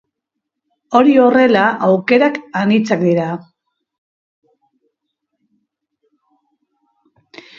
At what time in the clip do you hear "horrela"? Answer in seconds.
1.23-1.65